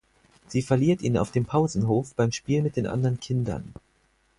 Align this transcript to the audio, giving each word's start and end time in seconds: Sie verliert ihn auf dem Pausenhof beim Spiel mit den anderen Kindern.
Sie 0.47 0.63
verliert 0.63 1.03
ihn 1.03 1.15
auf 1.15 1.29
dem 1.29 1.45
Pausenhof 1.45 2.15
beim 2.15 2.31
Spiel 2.31 2.63
mit 2.63 2.75
den 2.75 2.87
anderen 2.87 3.19
Kindern. 3.19 3.71